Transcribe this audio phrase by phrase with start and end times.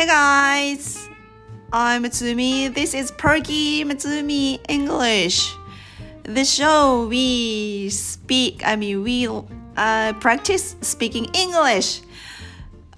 [0.00, 1.08] Hey guys,
[1.72, 2.72] I'm Matsumi.
[2.72, 5.54] This is Perky Matsumi English.
[6.22, 12.00] The show we speak, I mean, we uh, practice speaking English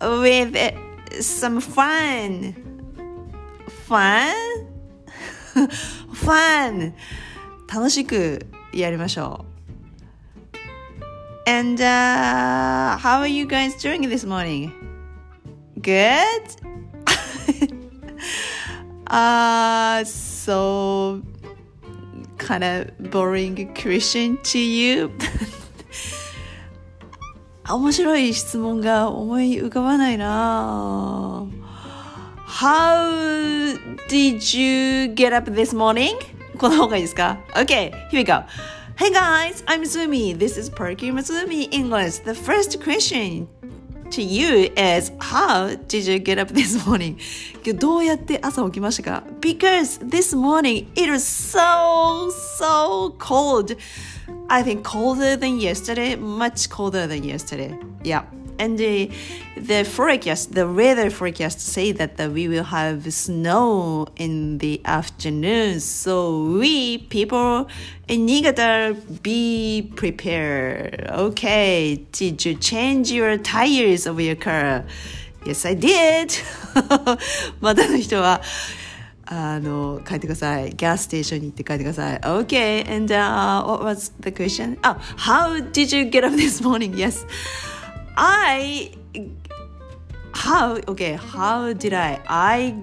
[0.01, 0.57] with
[1.21, 2.55] some fun.
[3.87, 4.67] Fun?
[6.15, 6.95] fun!
[7.73, 9.49] 楽しくやりましょう。
[11.49, 14.71] And uh, how are you guys doing this morning?
[15.81, 16.72] Good?
[19.09, 21.23] uh, so
[22.39, 25.11] kind of boring question to you.
[27.71, 31.47] 面白い質問が思い浮かばないな
[32.47, 36.15] How did you get up this morning?
[36.57, 38.43] この方がいいですか ?Okay, here we go.
[38.97, 40.37] Hey guys, I'm Zumi.
[40.37, 42.25] This is Perky Mazumi English.
[42.25, 43.47] The first question
[44.13, 47.17] to you is How did you get up this morning?
[47.79, 53.77] どうやって朝起きましたか Because this morning it was so, so cold.
[54.49, 57.79] I think colder than yesterday, much colder than yesterday.
[58.03, 58.25] Yeah.
[58.61, 59.11] And the,
[59.57, 65.79] the forecast, the weather forecast say that, that we will have snow in the afternoon.
[65.79, 67.69] So we, people
[68.09, 71.09] in Niigata, be prepared.
[71.09, 74.85] Okay, did you change your tires of your car?
[75.47, 76.33] Yes, I did.
[77.61, 78.43] またの人は、
[79.25, 80.75] あの、書いてください。
[80.77, 82.19] ガスステーションに行って書いてください。
[82.19, 84.79] Okay, and、uh, what was the question?
[84.83, 86.97] Oh, how did you get up this morning?
[86.97, 87.25] Yes.
[88.16, 88.94] I
[90.34, 92.76] how okay how did I I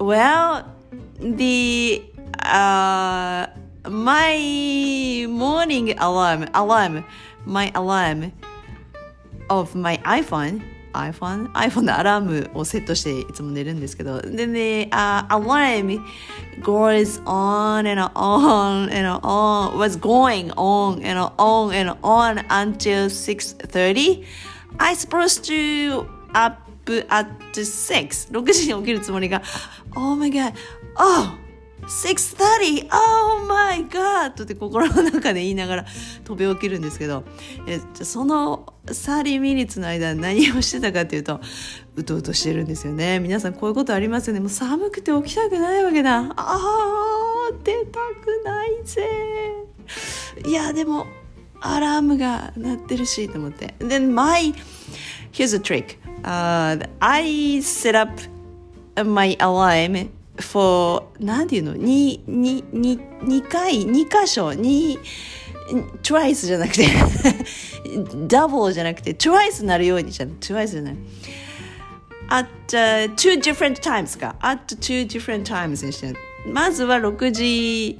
[0.00, 0.72] well
[1.20, 2.02] the
[2.42, 3.46] uh
[3.88, 7.04] my morning alarm alarm
[7.44, 8.32] my alarm
[9.50, 10.62] of my iPhone
[10.98, 16.00] iPhone iPhone のアラームをセットしていつも寝るんですけどでね、uh, alarm
[16.62, 24.24] goes on and on and on was going on and on and on until 6.30
[24.78, 26.68] I supposed to up
[27.10, 29.42] at 6 6時に起きるつもりが
[29.94, 30.52] Oh my god
[30.96, 31.47] Oh
[31.88, 32.88] 6.30!
[32.92, 34.42] Oh my god!
[34.42, 35.86] って心の中で言いながら
[36.24, 37.24] 飛び起きるんですけど、
[37.66, 41.40] えその30ミニッツの間何をしてたかっていうと、
[41.96, 43.20] うとうとしてるんですよね。
[43.20, 44.40] 皆さんこういうことありますよね。
[44.40, 46.18] もう寒くて起きたくないわけだ。
[46.18, 49.08] ああ、出たくないぜ。
[50.46, 51.06] いや、でも、
[51.60, 53.74] アラームが鳴ってるしと思って。
[53.78, 54.54] Then my,
[55.32, 58.12] here's a trick.、Uh, I set up
[59.04, 64.98] my alarm for なんていうの？2, 2, 2, 2回2箇所2
[66.02, 66.86] twice じゃなくて
[68.26, 70.96] double じゃなくて twice なるようにじゃん twice じゃない
[72.30, 74.36] ？at、uh, two different times か。
[74.40, 76.14] at two different times にして。
[76.46, 77.98] まずは6時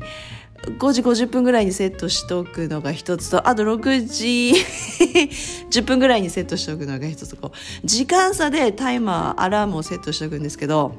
[0.62, 4.52] 5時50分ぐらいにセットしておくのが一つと、あと6時
[5.70, 10.94] 10分ぐらいにセットしておくのが一つこう、時間差でタイマー、アラームをセットしておくんですけど、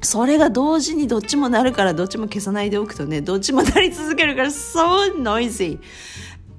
[0.00, 5.78] それが同時にどっちもなるからどっちも消さないでおくとね、どっちもなり続けるから so noisy.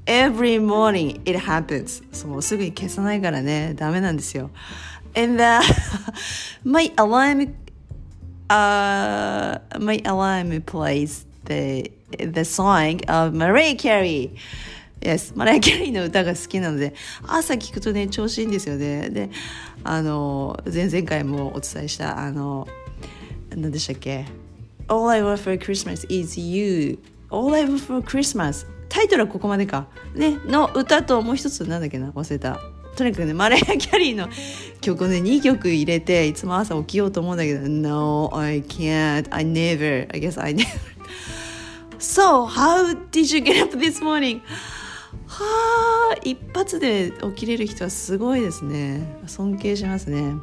[0.06, 2.04] Every morning it happens.
[2.12, 4.50] そう、すぐに消さないからね、ダメなんですよ。
[5.16, 5.62] And、uh,
[6.64, 7.54] my alarm,
[8.50, 14.32] uh, my alarm plays the, the song of Mariah Carey.
[15.02, 16.94] Yes, マライア・キャリーの歌が好きなので、
[17.26, 19.10] 朝聞くとね、調子いいんですよね。
[19.10, 19.30] で、
[19.84, 22.68] あの、前々回もお伝えした、あの、
[23.56, 24.26] 何でしたっけ
[24.88, 27.00] All I want for Christmas is you
[27.30, 32.60] All I want for Christmas タイトルはここまでかねの歌ともう一つなんだっけな忘れた
[32.96, 34.28] とにかくねマレーア・キャリーの
[34.82, 40.68] 曲をね2曲入れていつも朝起きようと思うんだけど No I can't I never I guess I never
[42.00, 44.42] So how did you get up this morning?
[45.28, 50.34] はあ一発で起きれる人はすごいですね尊敬しますね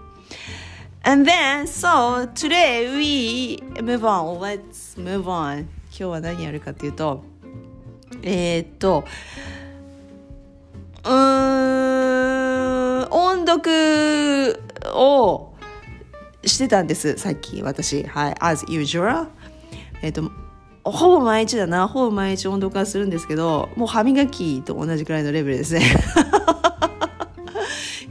[1.09, 4.41] And then, so today we move on.
[4.41, 5.69] Let's move on.
[5.91, 7.23] 今日は何やるかっていうと、
[8.25, 9.05] えー、っと、
[11.05, 11.13] うー
[13.07, 14.61] ん、音読
[14.97, 15.55] を
[16.45, 18.03] してたんです、さっき私。
[18.03, 18.35] はい。
[18.41, 19.29] as usual.
[20.03, 20.29] えー、っと、
[20.83, 21.87] ほぼ毎日だな。
[21.87, 25.83] ほぼ毎日音読はするんですけど、もう歯磨きと同じくらいのレベルですね。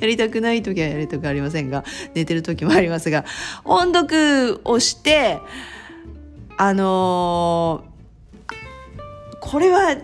[0.05, 3.25] やりたくない時はやりたくありませんが、寝てる時もありますが、
[3.63, 5.39] 音読をして、
[6.57, 9.97] あのー、これは、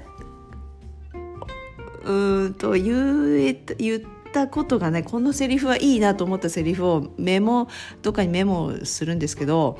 [2.03, 4.01] うんと、言え、言っ
[4.33, 7.67] たことがねこのセリフはいいなと思ったセリフをメモ
[8.01, 9.77] どっかにメモするんですけど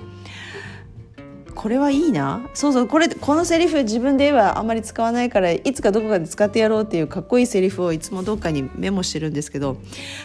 [1.61, 2.41] これはいいな。
[2.55, 9.77] そうそうこれこのセリフ自分ではあんまり使わないからいつかどこかで使ってやろうっていうかっこいいセリフをいつもどっかにメモしてるんですけど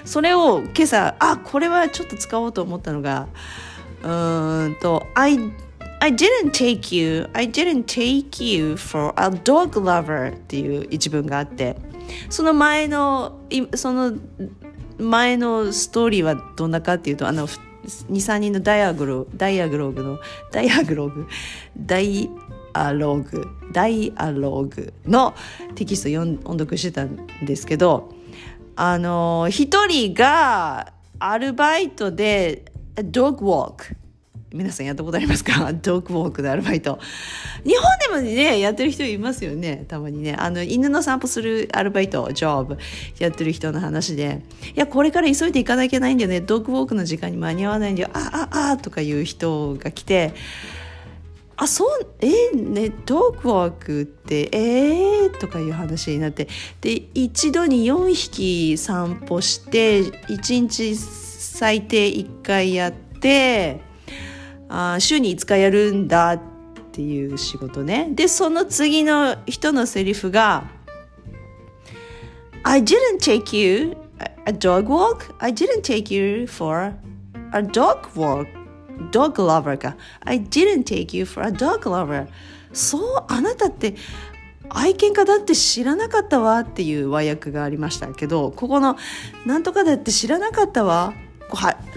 [0.07, 3.29] それを今朝あこれはちょっと使おうと思ったのが
[4.03, 5.39] うーんと I
[6.01, 11.77] I didn't take you I didn't take you for a dog lover っていう一文があって
[12.31, 13.39] その前の
[13.75, 14.15] その
[14.99, 17.47] 前のストーリーはどんなかっていうとあの
[17.87, 20.19] 23人のダイアグロダイアグログの
[20.53, 21.27] ダイアグローグ？
[21.79, 22.29] ダイ
[22.73, 23.49] アローグ？
[23.73, 25.35] ダイアローグの
[25.75, 28.13] テキスト音読してたんですけど
[28.75, 32.65] あの一人がアルバイトで
[32.97, 33.97] ドッグウォーク
[34.53, 35.73] 皆さんやったことありますか？
[35.83, 36.99] ドッグウォークのアルバイト。
[37.65, 39.85] 日本でもね、やってる人いますよね。
[39.89, 40.35] たまにね。
[40.39, 42.79] あの、犬の散歩するアルバイト、ジョブ、
[43.19, 46.41] やってる人の話で、いや、これから急いで行かなきゃいけないんだよね。
[46.41, 48.11] ドッグウォークの時間に間に合わないんだよ。
[48.13, 50.33] あ、あ、あ、とかいう人が来て、
[51.57, 56.49] あ、そう、えね、ドッグウォークって、えー、とかいう話になって、
[56.83, 63.81] で、一度に4匹散歩して、1日最低1回やって、
[64.69, 66.41] あ週に5日やるんだっ
[66.93, 68.09] ていう仕事ね。
[68.13, 70.65] で、その次の人のセリフが
[72.63, 73.97] I didn't take you
[74.47, 75.35] a dog walk.
[75.39, 76.95] I didn't take you for
[77.53, 78.47] a dog walk.
[79.11, 79.97] dog lover か。
[80.25, 82.27] I didn't take you for a dog lover.
[82.73, 83.95] そう、あなたって
[84.69, 88.97] 愛犬家だって知らなかったわっていう和訳がありましたけど、ここの
[89.45, 91.13] なんとかだって知らなかったわ。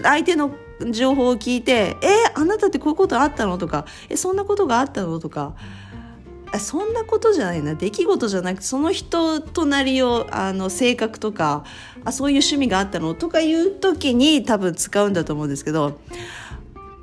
[0.02, 0.54] 相手の
[0.90, 5.54] 情報を聞いて「えー、あなたってこういうことあったの?」とか「えそんなことがあったの?」とか。
[6.58, 7.76] そんなことじゃないな。
[7.76, 11.62] 出来事じゃなくてその人となりをあの性格とか
[12.04, 13.14] あそういう趣味があったの？
[13.14, 16.00] とかいう時に多分使うんだと思うんですけど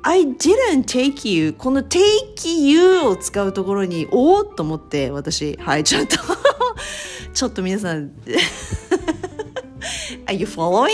[0.02, 2.02] I didn't take you この take
[2.46, 5.56] you を使うところにおおと思って私。
[5.62, 6.18] はいちょっと。
[7.32, 8.10] ちょっと皆さん。
[10.26, 10.90] Are you following?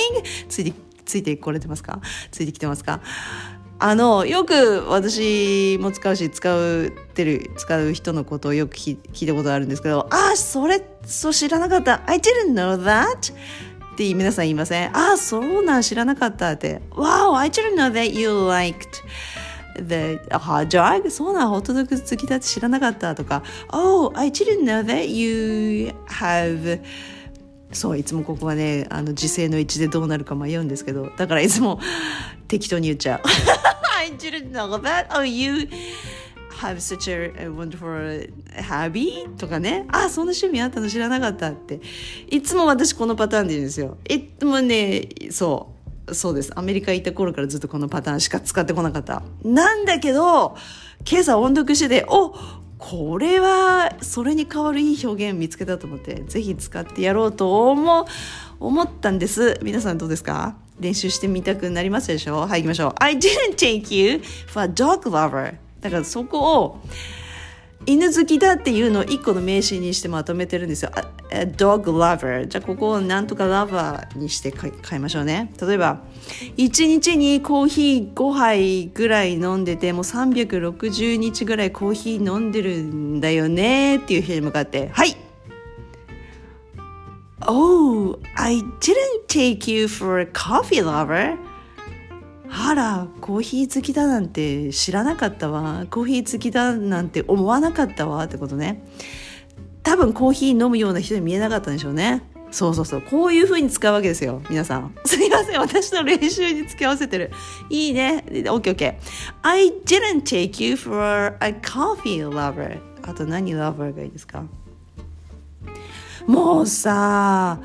[0.48, 2.00] ついてついてこれてますか？
[2.30, 3.00] ついてきてますか？
[3.78, 6.48] あのよく私も使うし使
[6.86, 12.02] ってる使う人のことをよく聞いたことあるんですけどあそれそう知らなかった。
[12.06, 13.32] I didn't know that
[13.94, 19.02] って皆さん言いませんああそうなん知らなかったって Wow I didn't know that you liked
[19.76, 23.42] the hot dog そうなんホットドッグ好きだって知らなかったとか
[23.72, 26.80] Oh I didn't know that you have
[27.74, 31.80] そういつもここはねあの時勢の位置でどうなるか迷うんですけどだからいつも
[32.48, 33.22] 適当に言っちゃう。
[33.98, 35.68] I didn't know that oh you
[36.60, 39.28] have such a wonderful hobby?
[39.36, 39.86] とかね。
[39.88, 41.80] あそんな趣味あったの知らなかったって。
[42.30, 43.98] いつも私このパターンで言うんですよ。
[44.08, 45.74] いつもねそ
[46.08, 46.52] うそうです。
[46.54, 49.22] アメリカ行った頃からずっとこのパターンしか使ってこなかった。
[49.42, 50.56] なんだけど
[51.10, 52.34] 今朝音読しててお
[52.78, 58.06] これはそれに代わるいい表現見つけたと思ってぜひ使ってやろうと思
[58.60, 59.58] 思ったんです。
[59.62, 60.56] 皆さんどうですか？
[60.80, 62.40] 練習してみたくなりますでしょ？
[62.40, 62.94] はい行きましょう。
[62.98, 66.80] I didn't take you for a dog lover だからそこを
[67.86, 70.90] 犬好きだっていうのを一個の名詞にしてまとめてるんですよ。
[71.56, 72.46] dog lover。
[72.46, 75.52] じゃあここをなんとか lover にして変えましょうね。
[75.60, 76.00] 例えば、
[76.56, 85.16] 1日にコーヒー5杯ぐらい飲んでて、もう360日ぐらいコーヒー飲んでるんだよねっていう人に向かって、はい
[87.46, 91.36] Oh, I didn't take you for a coffee lover.
[92.56, 95.86] あらコーヒー好きだなんて知らなかったわ。
[95.90, 98.84] コーヒー好きだなんて思わなかったわってことね。
[99.82, 102.22] 多分コーヒー飲むような人に見えなかったんでしょうね。
[102.52, 103.02] そうそうそう。
[103.02, 104.94] こういう風に使うわけですよ皆さん。
[105.04, 105.58] すいません。
[105.60, 107.32] 私の練習に付き合わせてる。
[107.70, 108.24] いいね。
[108.28, 108.94] OKOK
[109.42, 114.44] I didn't take you for a coffee lover あと何 lover がいいですか？
[116.28, 117.58] もうさ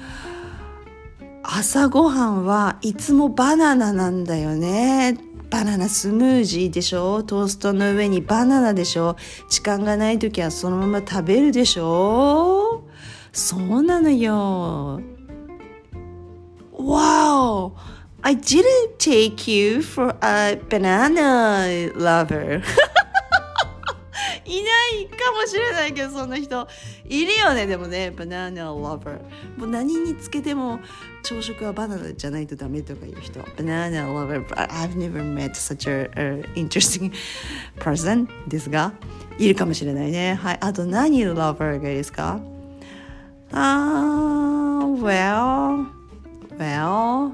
[1.51, 5.17] 朝ごはんはいつもバナナなんだよね。
[5.49, 7.23] バナナスムージーでしょ？
[7.23, 9.15] トーストの上にバナナでしょ？
[9.49, 12.83] 時間がない時はそのまま食べるでしょ？
[13.33, 15.01] そうなのよ。
[16.77, 17.71] Wow!
[18.21, 22.61] I didn't take you for a banana lover.
[24.49, 26.67] いないかもしれないけどそんな人。
[27.05, 28.11] いるよねでもね。
[28.11, 29.19] バナナ lover
[29.57, 30.79] もう何につけても
[31.23, 33.39] 朝食はバナナじゃないとダメとかいう人。
[33.39, 37.11] バナナ lover I've never met such a、uh, interesting
[37.79, 38.93] person ですが。
[39.37, 40.33] いるかもしれないね。
[40.33, 40.57] はい。
[40.59, 42.41] あと何 lover がいいですか？
[43.51, 45.85] あー well
[46.57, 47.33] well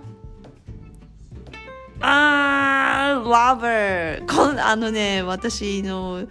[2.01, 4.25] あー、ラブー。
[4.27, 6.27] この、あのね、私の、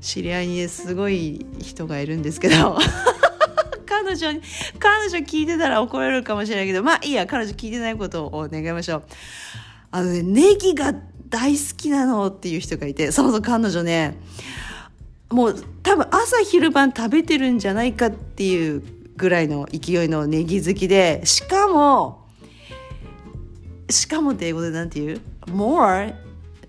[0.00, 2.78] 知り合いにすごい人がいるんですけど。
[3.86, 4.40] 彼女に
[4.78, 6.82] 彼女聞いてたら怒られるかもしれないけど。
[6.82, 9.02] まあいいや彼女聞いてないことを願いましょう。
[9.90, 10.94] あのねネギが
[11.28, 14.18] 大好きなのっていう人がいてそうそう彼女ね
[15.30, 18.82] もう多分朝昼晩食べてるんじゃないかっていう
[19.16, 22.26] ぐらいの勢いのネギ好きでしかも
[23.88, 26.14] しかもって英語でなんて言う ?more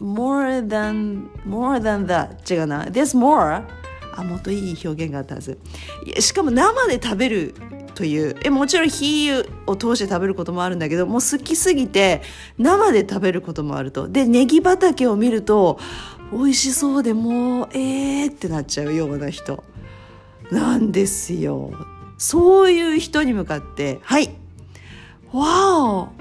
[0.01, 2.85] more than more than that 違うな。
[2.85, 3.63] There's more
[4.13, 5.57] あもっといい表現があったはず。
[6.19, 7.53] しかも生で食べる
[7.93, 8.35] という。
[8.43, 9.31] えもちろん火
[9.67, 12.21] を通して食べることもあるんだけどもう好きすぎて
[12.57, 14.09] 生で食べることもあると。
[14.09, 15.79] でネギ畑を見ると
[16.31, 19.63] 美味しそうでもうえーってなっちゃうような人。
[20.51, 21.71] なんですよ。
[22.17, 24.35] そういう人に向かってはい。
[25.31, 26.20] わお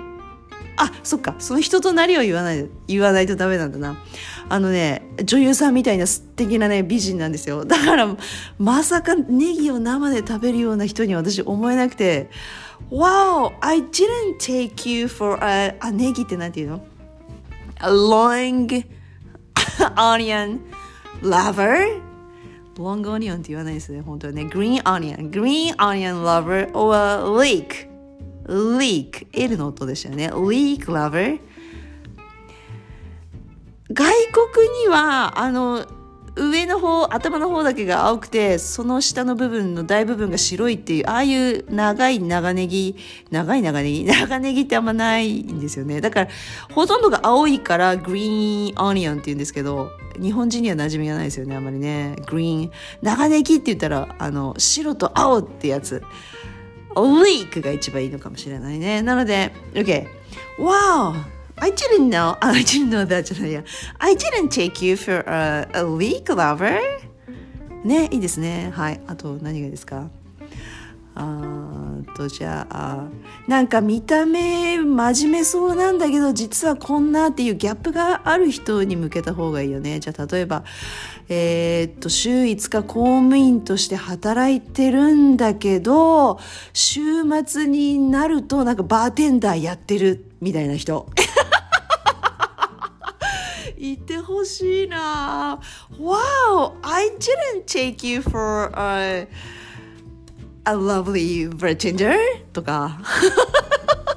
[0.83, 1.35] あそっか。
[1.39, 4.03] その人となりを言わない言わないとダメなんだな。
[4.49, 7.67] あのね女優さんみたいな素敵なね美人なんですよ。
[7.67, 8.17] だから
[8.59, 12.31] まさかネギを生で食べるような人に私思えなくて
[12.91, 16.83] Wow I didn't take you for a, あネギってなんていうの
[17.83, 18.85] ？A long
[19.97, 20.61] onion
[21.21, 22.01] lover?
[22.77, 24.45] Long onion って言わないですね本当はね。
[24.47, 27.90] Green onion green onion lover or leek
[28.51, 30.29] leak L の音でしたよね。
[30.29, 31.41] Leak lover
[33.93, 34.13] 外
[34.53, 35.87] 国にはあの
[36.37, 42.97] 上の方頭の方だけが青くてその下の部分の大部分が白いっていうああいう長い長ネギ
[43.31, 46.01] 長い長ネギ長ネギってあんまないんですよね。
[46.01, 46.31] だから
[46.73, 49.91] ほとんどが青いからグリーンオニオンって言うんですけど
[50.21, 52.17] 日本人には馴染みがないですよねあんまりね。
[52.27, 52.71] グリーン
[53.03, 56.03] 長ネギって言ったらあの白と青ってやつ。
[56.95, 59.03] Leak が一番いいのかもしれないね。
[59.03, 60.07] なので、OK。
[60.59, 61.15] Wow!
[61.57, 63.63] I didn't know, I didn't know that じゃないや。
[63.99, 66.81] I didn't take you for a, a leak lover?
[67.85, 68.73] ね、いいですね。
[68.75, 69.01] はい。
[69.07, 70.09] あと何がいいですか
[71.23, 73.07] あとじゃあ
[73.47, 80.65] なんか見た目真面目そうなんだけど実はこんなっていうギャップがある人に向けた方がいいよねじゃあ例えば
[81.29, 86.41] えー、っと週5日公務員として働いてるんだけど
[86.73, 87.01] 週
[87.45, 91.07] 末になるとなんかバーテンダーやってるみたいな人。
[93.77, 95.59] いてほしいな。
[95.99, 99.27] Wow, I didn't take you for a
[100.71, 102.17] a lovely bartender
[102.53, 103.01] とか。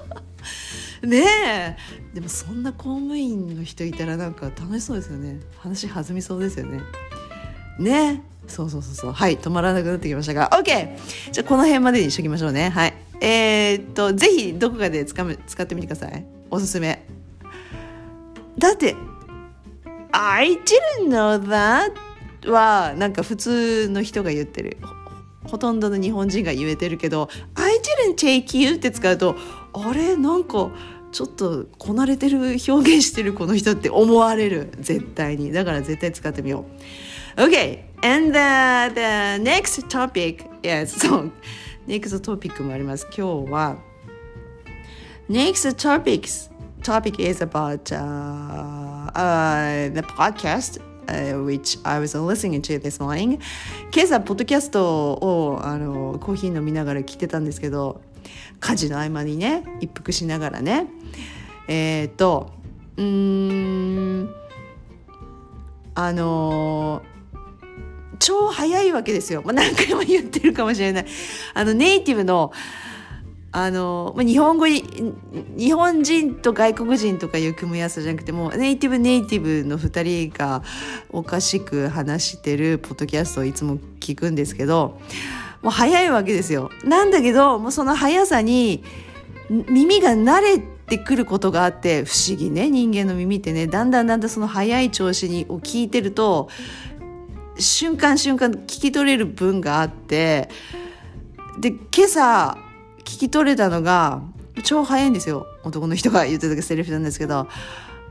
[1.01, 1.77] ねえ。
[2.13, 5.39] でもそんな公務員の人いたらなんか楽しそうですよね。
[5.57, 6.81] 話弾みそうですよね。
[7.79, 8.23] ね。
[8.47, 9.11] そうそうそうそう。
[9.11, 10.49] はい止まらなくなってきましたが。
[10.51, 10.97] OK
[11.31, 12.69] じゃあこの辺までにしときましょうね。
[12.69, 12.93] はい。
[13.19, 16.25] えー、っとぜひどこかで使使ってみてください。
[16.51, 17.05] おすすめ。
[18.57, 18.95] だって
[20.11, 21.93] I didn't know that
[22.51, 24.77] はなんか普通の人が言ってる。
[25.45, 27.73] ほとんどの日本人が言えてるけど「I
[28.07, 29.35] didn't take you」って使うと
[29.73, 30.71] あれなんか
[31.11, 36.65] ちょっとこなれてる表現してるこの人って思われる絶対にだから絶対使ってみよ
[37.37, 41.31] う OK and the, the next topic is そう
[41.87, 43.77] next topic もあります今日は
[45.29, 52.79] next topics topic is about uh, uh, the podcast uh, which I was listening to
[52.79, 53.39] this morning.
[53.93, 58.01] 今朝ポッドキャストをあのコーヒー飲みながら聞いてたんですけど
[58.59, 60.87] 家事の合間にね一服しながらね。
[61.67, 62.51] えっ、ー、と
[62.97, 64.33] うん
[65.95, 67.01] あの
[68.19, 71.05] 超早いわけですよ、まあ、何回も言ってるかもしれない。
[71.53, 72.53] あのネイティブの
[73.55, 80.63] あの、まあ、日本語、日本人と外国人とかいう組み合わせじゃなくても、ネイティブネイティブの二人が
[81.11, 84.99] おかしく話してるポッドキャストをいつも聞くんですけど、
[85.61, 86.71] もう早いわけですよ。
[86.83, 88.83] なんだけど、もうその速さに
[89.49, 96.49] 耳が慣れてくることがあって、不思議ね、人間の耳ってね、だんだんだんだんその速い調子にを聞いてると、
[97.59, 100.49] 瞬間瞬間聞き取れる分があって、
[101.59, 102.57] で、今朝、
[103.13, 104.23] 聞き取れたのが
[104.63, 105.45] 超早いんですよ。
[105.63, 107.47] 男の人が言ってたセリフなんですけど。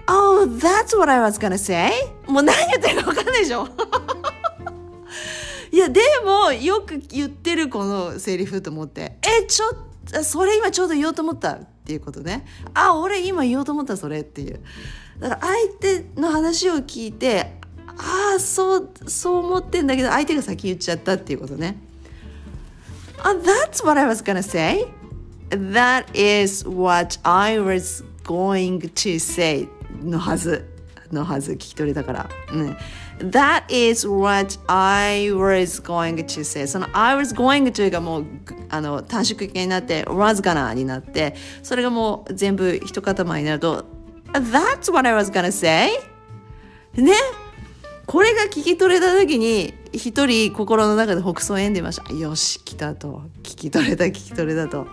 [0.06, 1.90] Oh, that's what I was gonna say?
[2.28, 3.66] もう何言ってるか分かんないでしょ。
[5.72, 9.18] いやでもよく言ってるこのセリフと思って。
[9.22, 9.72] えちょっ
[10.12, 12.46] とそれ今ちょうど言おうと思ったっていうことね。
[12.72, 14.60] あ俺今言おうと思ったそれっていう。
[15.18, 17.54] だから相手の話を聞いて
[17.88, 21.90] ああそうそう思ってんだけど相手が先言っちゃったっていうことね。
[23.24, 24.86] Oh, that's what I was gonna say.
[25.50, 29.68] That is what I was going to say
[30.02, 30.72] のはず。
[31.12, 32.76] のはず聞き取れたから、うん、
[33.30, 38.26] That is what I was going to say その I was going to がもう
[38.70, 43.84] あの短縮形になって was gonna になってそれがもう全部一塊になると
[44.32, 45.90] That's what I was gonna say
[46.94, 47.12] ね
[48.06, 52.12] これが聞き取れた時に一人心の中で北総んでました。
[52.12, 53.22] よし来たと。
[53.42, 54.86] 聞き取れた聞き取れたと。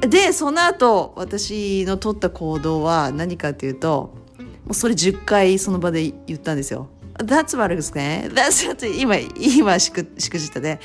[0.00, 6.88] でその後私の取った行動は何かっていうともうそれ10回その場で言ったんですよ。
[7.18, 10.80] That's what I was gonna That's 今今しくしくじったね。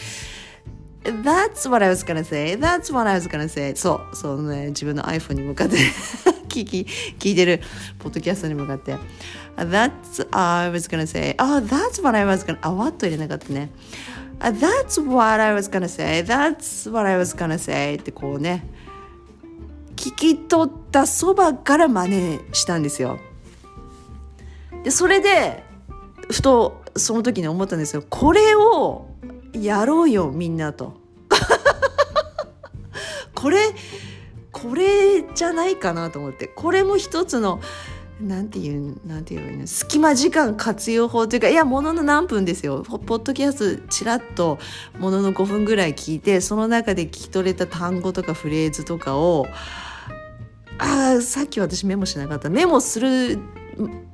[1.03, 2.53] That's what I was gonna say.
[2.53, 3.75] That's what I was gonna say.
[3.75, 4.67] そうそうね。
[4.67, 5.77] 自分の iPhone に向かって。
[6.51, 6.86] 聞き
[7.17, 7.62] 聞いてる
[8.00, 8.98] ポッドキャストに向かって
[9.55, 13.72] That's、I was gonna say Oh that's what I was gonna あわっと入れなかったね
[14.39, 18.65] That's what I was gonna say That's what I was gonna say ってこうね
[19.96, 23.20] 聞き取ったそばから真似したんですよ
[24.84, 25.63] でそれで
[26.31, 29.08] ふとその時に思ったんですよこれを
[29.53, 31.00] やろうよみんなと
[33.36, 33.58] これ
[34.61, 37.61] これじゃないかなと思ってこれも一つの
[38.21, 42.83] なんていう、なんていうの、隙間時間活用法というか、いや、ものの何分ですよ。
[42.83, 44.59] ポッドキャストちらっと
[44.99, 49.47] ものの5分ぐらい聞いて、その中で聞き取れた単語とかフレーズとかを、
[50.77, 52.49] ああ、さっき私メモしなかった。
[52.49, 53.39] メモする、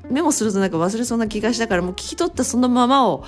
[0.10, 3.26] メモするとなんか忘れそうな気がしたから、もう聞き取ったそのままを、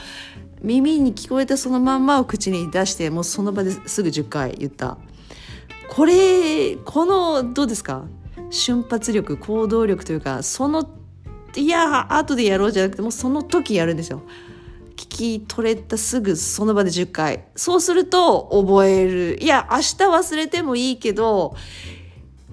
[0.62, 4.98] 耳に聞こえたそのまんまを口に出して、もうその場ですぐ10回言った。
[5.90, 8.06] これ、この、どうですか？
[8.52, 10.90] 瞬発力、行動力というか、その、
[11.56, 14.22] いや、後でやろうじゃなくて、もうその時やるんですよ。
[14.96, 17.46] 聞き取れたすぐその場で10回。
[17.56, 19.38] そうすると覚える。
[19.42, 21.56] いや、明日忘れてもいいけど、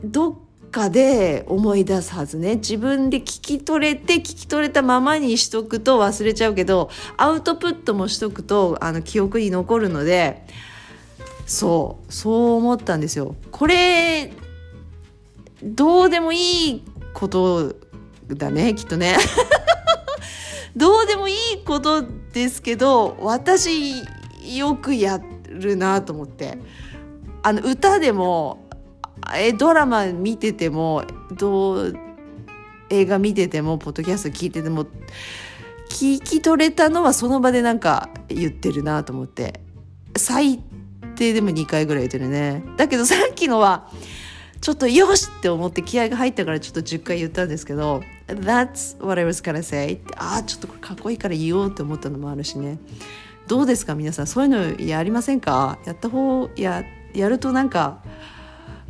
[0.05, 2.57] どっかで思い出すはずね。
[2.57, 10.47] 自分で聞き取れて、聞き取れたままにしとくと忘れちゃうけど、アウトプットもしとくと、あの、記憶に残るので、
[11.47, 13.37] そう、そう思ったんですよ。
[13.51, 14.33] これ、
[15.63, 17.75] どうでもいいこと
[18.29, 19.17] だね、きっとね。
[20.77, 24.03] どうでもいいことですけど、私、
[24.57, 26.59] よくやるなと思って。
[27.43, 28.67] あの、歌でも、
[29.35, 31.97] えドラマ見ててもどう
[32.91, 34.87] 映画見ててもポッドキャスト聞いてても
[35.91, 39.61] 聞き取れたのはその場でなんか言ってるなと思って
[40.17, 40.63] 最
[41.17, 42.63] 低でも2回ぐらい言ってるね。
[42.77, 43.91] だけどさっきのは
[44.61, 50.01] ちょっとよしって思って気合が入ったからちょっと10回言ったんですけど That's what I was gonna say.
[50.17, 52.79] ああちょっとこれかっこいいから言おうって思ったのもあるしね。
[53.49, 54.27] どうですか皆さん？
[54.27, 55.79] そういうのやりませんか？
[55.85, 58.03] やった方ややるとなんか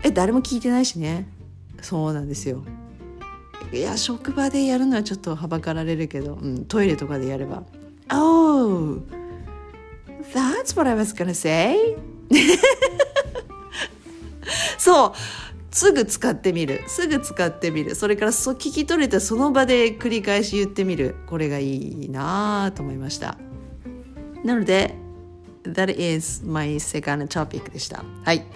[0.02, 1.28] え誰も聞いてないしね。
[1.82, 2.62] そうなんですよ。
[3.72, 7.64] いや職場でやるのはちょっとはばかられるけど、うん、トイレとかでやれば
[8.10, 9.02] 「Oh
[10.32, 11.96] that's what I was gonna say.
[14.78, 15.12] そう。
[15.70, 16.82] すぐ使ってみる。
[16.86, 17.94] すぐ使ってみる。
[17.94, 21.16] それからそ聞き取れたその場で繰り返し言ってみる。
[21.26, 23.36] これがいいなと思いました。
[24.42, 24.94] なので
[25.64, 28.02] That is my second topic でした。
[28.24, 28.46] はい。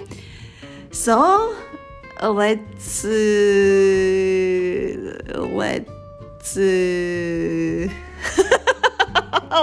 [0.93, 1.53] So
[2.21, 3.07] let's
[5.37, 6.57] let's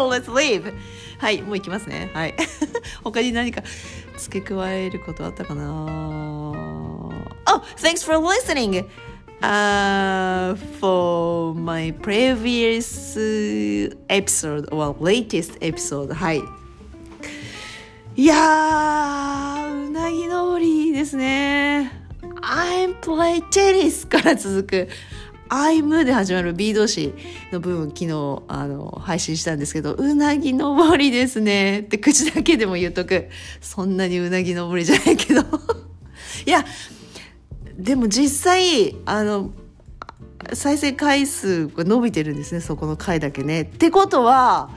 [0.10, 0.74] let's leave.
[1.18, 2.36] はいもう行きますねはい
[3.04, 3.64] 他に何か
[4.18, 5.64] 付け加えることあったかな
[7.50, 8.86] Oh thanks for listening
[9.42, 13.18] uh, for my previous
[14.10, 16.42] episode or latest episode はい
[18.20, 21.92] いや、うなぎ登りですね。
[22.42, 24.88] I'm play tennis から続く
[25.50, 27.14] I'm で始まる B 動詞
[27.52, 33.30] の部分昨日あの配信したんですけど、うなぎ登りですねって口だけでも言っとく。
[33.62, 35.42] そんなにうなぎ登りじゃないけど。
[36.46, 36.66] いや、
[37.78, 39.52] でも実際、あの、
[40.54, 43.62] 再生回数が伸びてるんですね、そこの回だけね。
[43.62, 44.70] ってことは、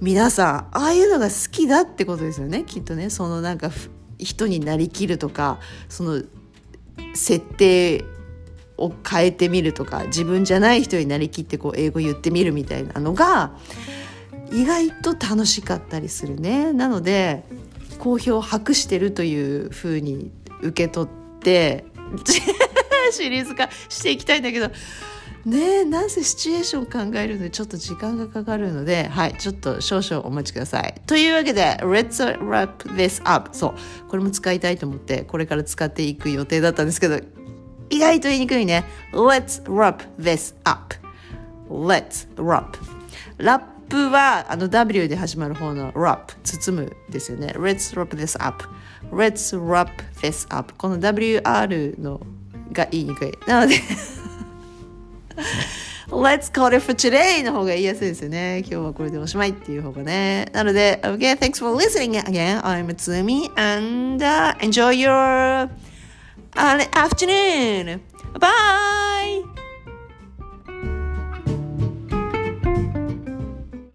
[0.00, 3.70] 皆さんああいうのが好きだってことですよねきっとねそのなんか
[4.18, 6.22] 人になりきるとかその
[7.14, 8.04] 設定
[8.78, 13.52] を変えてみるとか自分じゃない人になりきってこう英語言ってみるみたいなのが
[14.52, 16.72] 意外と楽しかったりするね。
[16.72, 17.44] なので
[17.98, 20.30] 好評を博してるというふうに
[20.62, 21.84] 受け取って
[23.10, 24.70] シリーズ化していきたいんだけど
[25.46, 31.00] ねなんせシチュエーション考えるのにちょっと時間がかかるので、はい、ちょっと少々お待ちください。
[31.06, 33.50] というわけで、Let's wrap this up.
[33.52, 37.20] そう、これも使いたいと思って、これから使っていく予定だったんですけど、
[37.90, 38.84] 意外と言いにくいね。
[39.12, 40.94] Let's wrap this up.
[41.68, 42.78] Let's wrap.
[43.38, 48.64] ラップはあの W で始まる方の wrap 包むですよね Let's wrap this up
[49.10, 52.20] Let's wrap this up この WR の
[52.72, 53.76] が言いにくいなので
[56.08, 64.92] Let's call it for today の方が言いやすいですよね今日はこれでおしまいっていう方がねなので Okay, thanks for listening again I'm Tsumi and、uh, enjoy
[64.92, 65.68] your、
[66.56, 68.02] uh, afternoon.
[68.38, 69.05] Bye